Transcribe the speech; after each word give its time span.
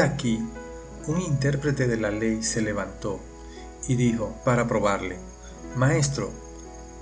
Aquí, 0.00 0.40
un 1.06 1.20
intérprete 1.20 1.86
de 1.86 1.96
la 1.96 2.10
ley 2.10 2.42
se 2.42 2.60
levantó 2.60 3.20
y 3.88 3.96
dijo 3.96 4.34
para 4.44 4.68
probarle, 4.68 5.18
Maestro, 5.76 6.30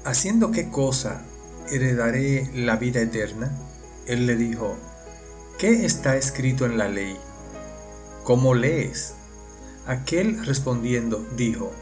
¿haciendo 0.05 0.51
qué 0.51 0.71
cosa 0.71 1.23
heredaré 1.71 2.51
la 2.55 2.77
vida 2.77 3.01
eterna? 3.01 3.51
Él 4.07 4.27
le 4.27 4.37
dijo, 4.37 4.77
¿qué 5.59 5.85
está 5.85 6.17
escrito 6.17 6.65
en 6.65 6.79
la 6.79 6.89
ley? 6.89 7.17
¿Cómo 8.25 8.55
lees? 8.55 9.15
Aquel 9.87 10.45
respondiendo 10.45 11.27
dijo, 11.37 11.73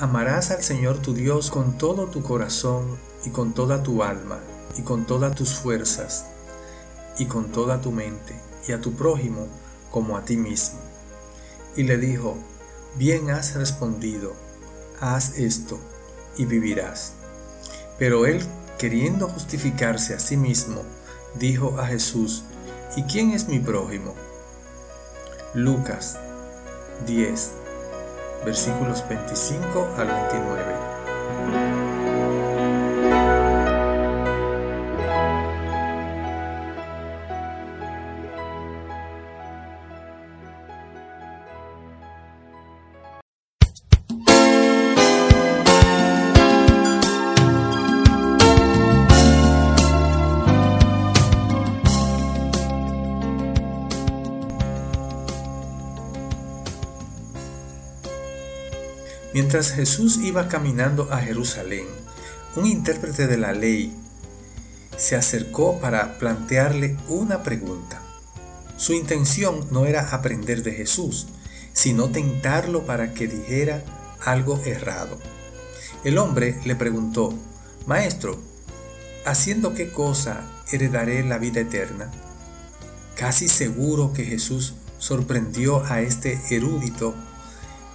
Amarás 0.00 0.52
al 0.52 0.62
Señor 0.62 0.98
tu 0.98 1.12
Dios 1.12 1.50
con 1.50 1.76
todo 1.76 2.06
tu 2.06 2.22
corazón 2.22 2.98
y 3.24 3.30
con 3.30 3.52
toda 3.52 3.82
tu 3.82 4.04
alma 4.04 4.38
y 4.76 4.82
con 4.82 5.06
todas 5.06 5.34
tus 5.34 5.54
fuerzas 5.54 6.26
y 7.18 7.26
con 7.26 7.50
toda 7.50 7.80
tu 7.80 7.90
mente 7.90 8.40
y 8.68 8.72
a 8.72 8.80
tu 8.80 8.92
prójimo 8.92 9.48
como 9.90 10.16
a 10.16 10.24
ti 10.24 10.36
mismo. 10.36 10.78
Y 11.76 11.84
le 11.84 11.96
dijo, 11.96 12.36
bien 12.96 13.30
has 13.30 13.54
respondido, 13.54 14.34
haz 15.00 15.38
esto 15.38 15.78
y 16.36 16.44
vivirás. 16.44 17.12
Pero 17.98 18.26
él, 18.26 18.44
queriendo 18.78 19.28
justificarse 19.28 20.14
a 20.14 20.20
sí 20.20 20.36
mismo, 20.36 20.82
dijo 21.34 21.78
a 21.78 21.86
Jesús, 21.86 22.44
¿y 22.96 23.02
quién 23.04 23.32
es 23.32 23.48
mi 23.48 23.58
prójimo? 23.58 24.14
Lucas 25.54 26.18
10, 27.06 27.52
versículos 28.44 29.04
25 29.08 29.88
al 29.96 30.06
29. 30.06 31.87
Mientras 59.34 59.72
Jesús 59.72 60.18
iba 60.18 60.48
caminando 60.48 61.12
a 61.12 61.18
Jerusalén, 61.18 61.86
un 62.56 62.66
intérprete 62.66 63.26
de 63.26 63.36
la 63.36 63.52
ley 63.52 63.94
se 64.96 65.16
acercó 65.16 65.78
para 65.78 66.18
plantearle 66.18 66.96
una 67.08 67.42
pregunta. 67.42 68.02
Su 68.76 68.94
intención 68.94 69.66
no 69.70 69.86
era 69.86 70.14
aprender 70.14 70.62
de 70.62 70.72
Jesús, 70.72 71.28
sino 71.72 72.10
tentarlo 72.10 72.86
para 72.86 73.12
que 73.12 73.28
dijera 73.28 73.84
algo 74.24 74.60
errado. 74.64 75.18
El 76.04 76.18
hombre 76.18 76.58
le 76.64 76.74
preguntó, 76.74 77.34
Maestro, 77.86 78.38
¿haciendo 79.24 79.74
qué 79.74 79.92
cosa 79.92 80.48
heredaré 80.72 81.22
la 81.22 81.38
vida 81.38 81.60
eterna? 81.60 82.10
Casi 83.14 83.48
seguro 83.48 84.12
que 84.12 84.24
Jesús 84.24 84.74
sorprendió 84.98 85.84
a 85.84 86.00
este 86.00 86.40
erudito 86.50 87.14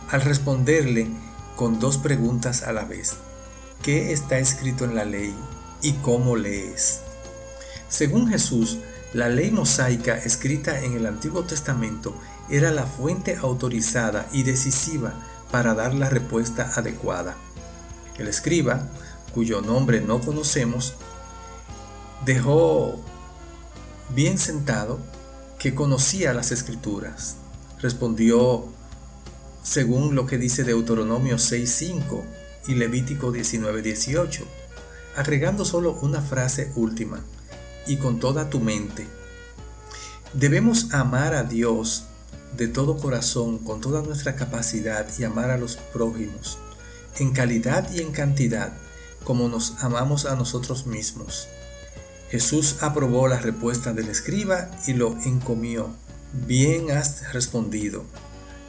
al 0.09 0.22
responderle 0.22 1.08
con 1.56 1.80
dos 1.80 1.97
preguntas 1.97 2.64
a 2.64 2.74
la 2.74 2.86
vez. 2.86 3.16
¿Qué 3.81 4.14
está 4.14 4.40
escrito 4.40 4.86
en 4.86 4.96
la 4.96 5.06
ley 5.06 5.36
y 5.81 5.94
cómo 5.94 6.36
lees? 6.36 7.02
Según 7.90 8.28
Jesús, 8.28 8.80
la 9.13 9.30
ley 9.30 9.52
mosaica 9.52 10.18
escrita 10.18 10.80
en 10.84 10.94
el 10.94 11.06
Antiguo 11.06 11.44
Testamento 11.44 12.16
era 12.50 12.72
la 12.72 12.86
fuente 12.86 13.38
autorizada 13.40 14.28
y 14.31 14.44
decisiva 14.44 15.13
para 15.52 15.75
dar 15.75 15.94
la 15.94 16.09
respuesta 16.09 16.72
adecuada. 16.75 17.36
El 18.18 18.28
escriba, 18.28 18.88
cuyo 19.34 19.62
nombre 19.62 20.02
no 20.02 20.19
conocemos, 20.19 20.96
dejó 22.25 23.00
bien 24.09 24.38
sentado 24.38 25.00
que 25.59 25.75
conocía 25.75 26.34
las 26.34 26.52
escrituras. 26.52 27.36
Respondió 27.81 28.73
según 29.63 30.13
lo 30.13 30.25
que 30.25 30.38
dice 30.38 30.63
Deuteronomio 30.63 31.38
6.5 31.38 32.22
y 32.68 32.75
Levítico 32.75 33.31
19.18, 33.31 34.44
agregando 35.16 35.63
solo 35.63 35.97
una 36.01 36.22
frase 36.22 36.72
última, 36.75 37.24
y 37.88 37.97
con 37.97 38.19
toda 38.19 38.50
tu 38.50 38.59
mente. 38.59 39.07
Debemos 40.34 40.94
amar 40.94 41.34
a 41.34 41.44
Dios 41.44 42.06
de 42.57 42.68
todo 42.68 42.97
corazón, 42.97 43.59
con 43.59 43.81
toda 43.81 44.01
nuestra 44.01 44.35
capacidad 44.35 45.07
y 45.18 45.24
amar 45.24 45.50
a 45.50 45.57
los 45.57 45.78
prójimos, 45.78 46.57
en 47.19 47.31
calidad 47.31 47.90
y 47.91 48.01
en 48.01 48.12
cantidad, 48.12 48.74
como 49.24 49.47
nos 49.47 49.81
amamos 49.84 50.25
a 50.25 50.35
nosotros 50.35 50.85
mismos. 50.85 51.47
Jesús 52.30 52.78
aprobó 52.81 53.28
la 53.28 53.40
respuesta 53.40 53.94
del 53.94 54.09
escriba 54.09 54.69
y 54.88 54.94
lo 54.94 55.16
encomió. 55.24 55.95
Bien 56.47 56.91
has 56.91 57.31
respondido 57.31 58.06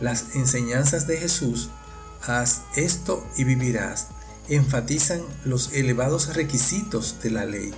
las 0.01 0.35
enseñanzas 0.35 1.07
de 1.07 1.19
Jesús, 1.19 1.71
haz 2.23 2.63
esto 2.77 3.27
y 3.37 3.45
vivirás, 3.45 4.09
enfatizan 4.49 5.23
los 5.45 5.73
elevados 5.73 6.35
requisitos 6.35 7.17
de 7.23 7.31
la 7.31 7.45
ley. 7.45 7.73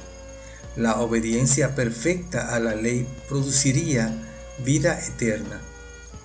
La 0.77 1.01
obediencia 1.01 1.75
perfecta 1.75 2.55
a 2.55 2.61
la 2.61 2.75
ley 2.75 3.09
produciría 3.29 4.15
vida 4.65 4.99
eterna. 5.01 5.61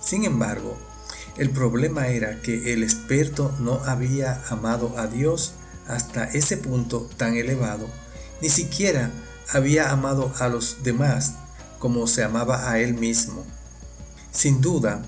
Sin 0.00 0.24
embargo, 0.24 0.76
el 1.38 1.50
problema 1.50 2.08
era 2.08 2.40
que 2.42 2.74
el 2.74 2.82
experto 2.82 3.54
no 3.58 3.82
había 3.84 4.42
amado 4.50 4.98
a 4.98 5.06
Dios 5.06 5.54
hasta 5.88 6.24
ese 6.24 6.58
punto 6.58 7.08
tan 7.16 7.34
elevado, 7.34 7.88
ni 8.40 8.50
siquiera 8.50 9.10
había 9.48 9.90
amado 9.90 10.32
a 10.38 10.48
los 10.48 10.82
demás 10.82 11.34
como 11.78 12.06
se 12.06 12.22
amaba 12.22 12.70
a 12.70 12.78
él 12.78 12.94
mismo. 12.94 13.44
Sin 14.30 14.60
duda, 14.60 15.02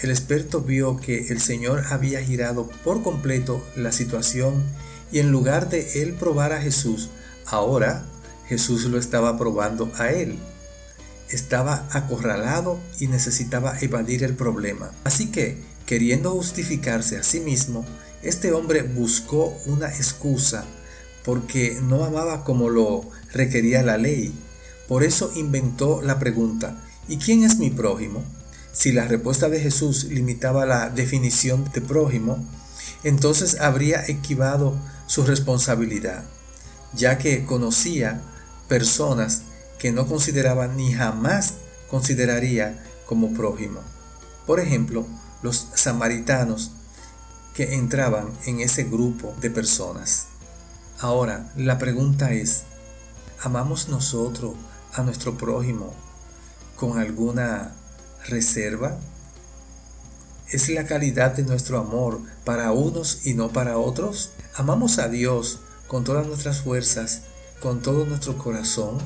el 0.00 0.10
experto 0.10 0.60
vio 0.60 0.96
que 0.96 1.28
el 1.28 1.40
Señor 1.40 1.84
había 1.90 2.22
girado 2.22 2.68
por 2.84 3.02
completo 3.02 3.64
la 3.74 3.90
situación 3.90 4.64
y 5.10 5.18
en 5.18 5.30
lugar 5.30 5.70
de 5.70 6.02
él 6.02 6.14
probar 6.14 6.52
a 6.52 6.60
Jesús, 6.60 7.08
ahora 7.46 8.04
Jesús 8.46 8.84
lo 8.84 8.98
estaba 8.98 9.36
probando 9.36 9.90
a 9.98 10.10
él. 10.10 10.38
Estaba 11.30 11.88
acorralado 11.90 12.78
y 12.98 13.08
necesitaba 13.08 13.78
evadir 13.80 14.24
el 14.24 14.34
problema. 14.34 14.92
Así 15.04 15.30
que, 15.30 15.62
queriendo 15.84 16.30
justificarse 16.30 17.18
a 17.18 17.22
sí 17.22 17.40
mismo, 17.40 17.84
este 18.22 18.52
hombre 18.52 18.82
buscó 18.82 19.56
una 19.66 19.88
excusa 19.88 20.64
porque 21.24 21.78
no 21.82 22.04
amaba 22.04 22.44
como 22.44 22.70
lo 22.70 23.02
requería 23.32 23.82
la 23.82 23.98
ley. 23.98 24.32
Por 24.86 25.04
eso 25.04 25.30
inventó 25.34 26.00
la 26.02 26.18
pregunta, 26.18 26.82
¿y 27.08 27.18
quién 27.18 27.44
es 27.44 27.58
mi 27.58 27.70
prójimo? 27.70 28.24
Si 28.78 28.92
la 28.92 29.08
respuesta 29.08 29.48
de 29.48 29.58
Jesús 29.58 30.04
limitaba 30.04 30.64
la 30.64 30.88
definición 30.88 31.68
de 31.72 31.80
prójimo, 31.80 32.46
entonces 33.02 33.58
habría 33.58 34.06
equivado 34.06 34.78
su 35.08 35.24
responsabilidad, 35.24 36.22
ya 36.92 37.18
que 37.18 37.44
conocía 37.44 38.22
personas 38.68 39.42
que 39.80 39.90
no 39.90 40.06
consideraba 40.06 40.68
ni 40.68 40.92
jamás 40.92 41.54
consideraría 41.90 42.84
como 43.04 43.34
prójimo. 43.34 43.80
Por 44.46 44.60
ejemplo, 44.60 45.08
los 45.42 45.70
samaritanos 45.74 46.70
que 47.54 47.74
entraban 47.74 48.30
en 48.46 48.60
ese 48.60 48.84
grupo 48.84 49.34
de 49.40 49.50
personas. 49.50 50.28
Ahora, 51.00 51.52
la 51.56 51.78
pregunta 51.78 52.30
es, 52.30 52.62
¿amamos 53.42 53.88
nosotros 53.88 54.54
a 54.92 55.02
nuestro 55.02 55.36
prójimo 55.36 55.92
con 56.76 56.96
alguna 57.00 57.74
reserva? 58.26 58.98
¿Es 60.50 60.68
la 60.70 60.86
calidad 60.86 61.34
de 61.34 61.42
nuestro 61.42 61.78
amor 61.78 62.20
para 62.44 62.72
unos 62.72 63.26
y 63.26 63.34
no 63.34 63.50
para 63.50 63.78
otros? 63.78 64.30
¿Amamos 64.54 64.98
a 64.98 65.08
Dios 65.08 65.60
con 65.86 66.04
todas 66.04 66.26
nuestras 66.26 66.62
fuerzas, 66.62 67.22
con 67.60 67.82
todo 67.82 68.06
nuestro 68.06 68.38
corazón? 68.38 68.98